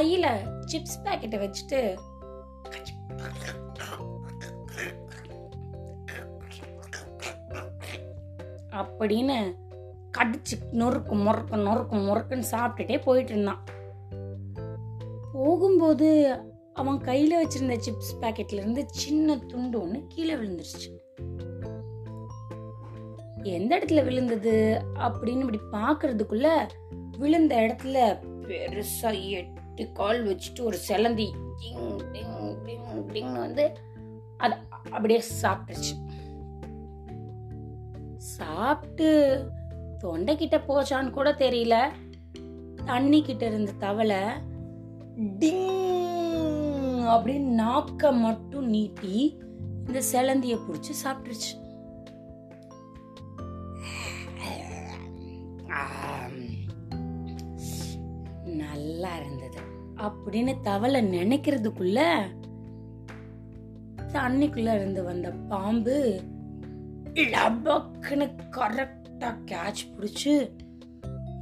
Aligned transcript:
கையில 0.00 0.26
சிப்ஸ் 0.66 1.00
பாக்கெட்டை 1.04 1.38
வச்சுட்டு 1.40 1.98
அப்படின்னு 8.70 9.54
கடிச்சு 10.18 10.54
நொறுக்கு 10.72 11.14
முறுக்கு 11.24 11.56
நொறுக்கு 11.56 11.96
முறுக்குன்னு 11.98 12.44
சாப்பிட்டுட்டே 12.50 13.02
போயிட்டு 13.02 13.32
இருந்தான். 13.32 13.64
போகும்போது 15.32 16.38
அவன் 16.74 16.98
கையில 16.98 17.32
வச்சிருந்த 17.42 17.78
சிப்ஸ் 17.78 18.16
பாக்கெட்ல 18.20 18.52
இருந்து 18.52 18.84
சின்ன 18.88 19.38
துண்டு 19.38 19.86
ஒண்ணு 19.86 20.04
கீழே 20.08 20.34
விழுந்துருச்சு. 20.34 20.88
எந்த 23.42 23.78
இடத்துல 23.78 24.04
விழுந்தது? 24.04 24.82
அப்படின்னு 24.94 25.38
இப்படி 25.38 25.60
பாக்குறதுக்குள்ள 25.72 26.68
விழுந்த 27.18 27.56
இடத்துல 27.56 27.98
பெருசா 28.46 29.28
எட்டு 29.28 29.59
கால் 29.86 30.26
வச்சுட்டு 30.26 30.60
ஒரு 30.60 30.78
செலந்தி 30.88 31.28
டிங் 31.60 32.00
டிங் 32.12 32.56
டிங் 32.64 33.04
டிங்னு 33.08 33.38
வந்து 33.38 33.78
அது 34.36 34.54
அப்படியே 34.90 35.22
சாப்பிட்டுருச்சு. 35.42 35.94
சாப்பிட்டு 38.16 39.08
தொண்டைக்கிட்ட 40.04 40.60
போச்சான்னு 40.68 41.10
கூட 41.10 41.32
தெரியல. 41.32 41.90
தண்ணி 42.84 43.22
கிட்ட 43.22 43.46
இருந்த 43.46 43.72
தவளை 43.72 44.22
டிங் 45.38 45.68
அப்படின்னு 47.14 47.62
நாக்க 47.62 48.12
மட்டும் 48.12 48.68
நீட்டி 48.68 49.38
இந்த 49.86 50.02
செலந்திய 50.12 50.58
பிடிச்சி 50.66 50.92
சாப்பிட்டுருச்சு. 51.04 51.58
நல்லா 58.44 59.16
இருந்து 59.16 59.39
அப்படின்னு 60.00 60.60
தவளை 60.60 61.00
நினைக்கிறதுக்குள்ள 61.04 62.00
தண்ணிக்குள்ள 64.12 64.74
இருந்து 64.74 65.04
வந்த 65.04 65.30
பாம்பு 65.30 66.20
லபக்குன்னு 67.14 68.26
கரெக்டா 68.50 69.30
கேட்ச் 69.44 69.84
பிடிச்சு 69.96 70.34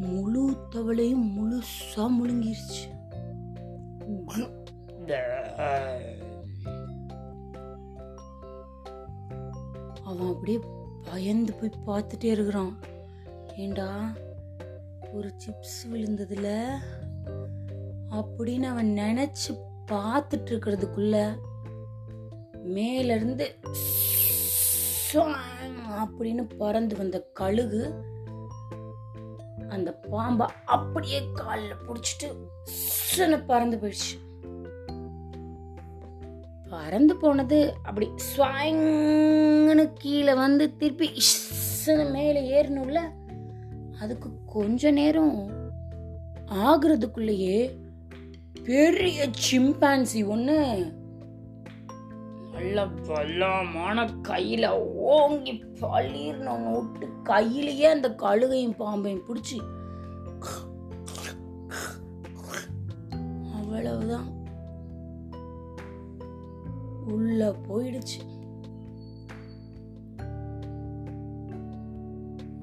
முழு 0.00 0.56
தவளையும் 0.70 1.26
முழுசா 1.36 1.96
முழுங்கிருச்சு. 1.96 2.84
அவன் 10.04 10.28
அப்படியே 10.28 10.60
பயந்து 11.10 11.52
போய் 11.52 11.84
பார்த்துட்டே 11.86 12.24
இருக்கிறான். 12.24 12.78
ஏண்டா 13.56 14.12
ஒரு 15.12 15.32
சிப்ஸ் 15.44 15.80
விழுந்ததுல? 15.92 16.76
அப்படின்னு 18.10 18.62
அவன் 18.62 18.86
நினைச்சு 18.86 19.52
பார்த்துட்டு 19.90 20.50
இருக்கிறதுக்குள்ள 20.50 21.38
மேலிருந்து 22.62 23.58
ஸ்வாங் 25.12 25.36
அப்படின்னு 25.98 26.56
பறந்து 26.58 26.96
வந்த 26.96 27.30
கழுகு 27.32 27.94
அந்த 29.68 29.92
பாம்பை 29.92 30.46
அப்படியே 30.64 31.20
காலில் 31.34 31.74
பிடிச்சிட்டு 31.88 33.44
பறந்து 33.46 33.76
போயிடுச்சு. 33.76 34.14
பறந்து 36.70 37.16
போனது 37.16 37.74
அப்படி 37.82 38.10
ஸ்வாங்னு 38.36 39.92
கீழே 39.94 40.34
வந்து 40.34 40.76
திருப்பி 40.76 41.12
இஷ்ன்னு 41.12 42.10
மேலே 42.10 42.62
ஏறணும்ல? 42.62 43.00
அதுக்கு 44.00 44.30
கொஞ்ச 44.46 44.90
நேரம் 44.90 45.50
ஆகுறதுக்குள்ளேயே 46.46 47.84
பெரிய 48.66 49.30
சிம்பான்சி 49.50 50.26
ஒன்று 50.26 50.94
நல்ல 52.52 52.88
பலமான 52.88 54.06
கையில் 54.06 54.68
ஓங்கி 54.94 55.64
பளிர்னு 55.80 56.50
ஒன்று 56.50 56.80
விட்டு 56.80 57.22
கையிலேயே 57.22 57.86
அந்த 57.86 58.14
கழுகையும் 58.14 58.78
பாம்பையும் 58.78 59.24
பிடிச்சி 59.28 59.58
அவ்வளவுதான். 63.54 64.28
உள்ள 67.06 67.54
போயிடுச்சு. 67.68 68.20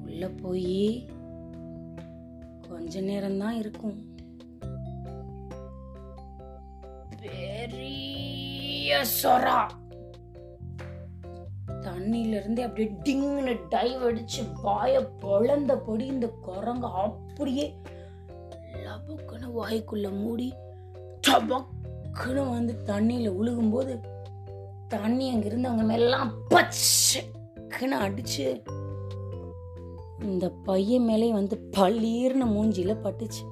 உள்ள 0.04 0.28
போய் 0.28 1.08
கொஞ்ச 2.68 3.00
நேரம்தான் 3.00 3.50
இருக்கும். 3.50 4.13
சொரா 9.02 9.58
தண்ணியில 11.84 12.64
அப்படியே 12.64 12.90
டிங்னு 13.02 13.54
டைவ் 13.70 14.02
அடிச்சு 14.04 14.42
வாய 14.62 15.00
பொழந்தபடி 15.22 16.00
இந்த 16.00 16.26
குரங்கு 16.26 16.86
அப்படியே 16.86 17.66
லபக்குன்னு 18.84 19.48
வாய்க்குள்ள 19.60 20.10
மூடி 20.12 20.52
டபக்குன்னு 21.28 22.50
வந்து 22.50 22.74
தண்ணியில 22.86 23.28
உழுகும்போது 23.30 23.94
தண்ணி 24.88 25.30
அங்க 25.30 25.46
இருந்து 25.46 25.68
அங்கே 25.68 25.82
மேலாம் 25.82 26.32
பச்சைக்குன்னு 26.48 27.96
அடிச்சு 27.98 28.62
இந்த 30.20 30.50
பையன் 30.50 31.04
மேலே 31.04 31.32
வந்து 31.32 31.56
பளீர்னு 31.76 32.46
மூஞ்சியில் 32.46 33.02
பட்டுச்சு. 33.02 33.42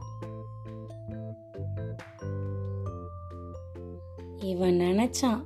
இவன் 4.52 4.80
நினச்சான் 4.80 5.44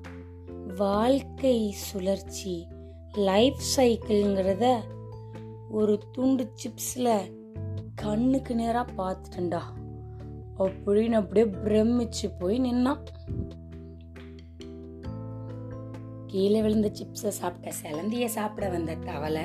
வாழ்க்கை 0.76 1.70
சுழற்சி 1.70 2.66
லைஃப் 3.12 3.56
சைக்கிள்ங்கிறத 3.76 4.80
ஒரு 5.70 5.98
துண்டு 6.12 6.52
சிப்ஸில் 6.54 7.30
கண்ணுக்கு 7.94 8.54
நேராக 8.54 8.92
பார்த்துட்டேன்டா 8.92 9.62
அப்படின்னு 10.58 11.12
அப்படியே 11.12 11.46
பிரமிச்சு 11.46 12.26
போய் 12.38 12.60
நின்னான். 12.60 13.02
கீழே 16.26 16.62
விழுந்த 16.62 16.92
சிப்ஸை 16.94 17.28
சாப்பிட்ட 17.28 17.76
சிலந்திய 17.82 18.26
சாப்பிட 18.26 18.68
வந்த 18.68 18.94
தவளை 18.94 19.42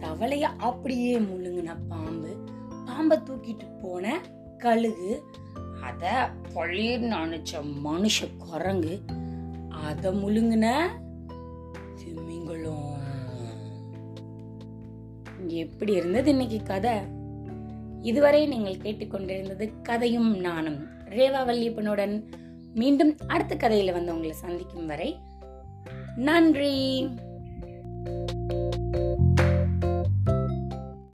தவளைய 0.00 0.40
அப்படியே 0.40 1.18
முழுங்கின 1.18 1.76
பாம்பு 1.88 2.36
பாம்பை 2.86 3.18
தூக்கிட்டு 3.18 3.78
போன 3.82 4.20
கழுகு 4.58 5.22
அதை 5.82 6.10
பளீர்னு 6.54 7.16
அணைச்ச 7.16 7.64
மனுஷ 7.84 8.36
குரங்கு 8.38 9.00
அதை 9.70 10.24
முழுங்கின 10.24 10.86
திமிங்கலம். 11.94 12.96
எப்படி 15.46 15.92
இருந்தது 15.92 16.30
இன்னைக்கு 16.30 16.62
கதை? 16.62 16.92
இதுவரை 18.02 18.46
நீங்கள் 18.46 18.76
கேட்டுக்கொண்டிருந்தது 18.76 19.82
கதையும் 19.82 20.38
நானும் 20.38 20.84
ரேவா 21.04 21.44
வல்லியப்பனுடன். 21.46 22.22
மீண்டும் 22.74 23.16
அடுத்த 23.26 23.54
கதையில 23.54 23.92
வந்து 23.92 24.12
உங்களை 24.12 24.32
சந்திக்கும் 24.32 24.86
வரை 24.86 25.18
நன்றி. 26.16 27.08